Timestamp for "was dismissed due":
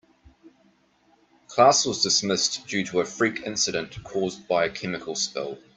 1.85-2.83